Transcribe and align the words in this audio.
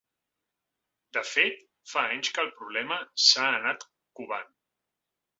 De 1.17 1.21
fet, 1.31 1.59
fa 1.91 2.05
anys 2.13 2.31
que 2.37 2.41
el 2.45 2.49
problema 2.61 2.97
s’ha 3.25 3.45
anat 3.59 3.85
covant. 4.21 4.49